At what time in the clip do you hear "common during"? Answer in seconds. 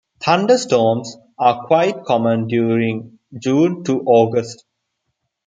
2.05-3.19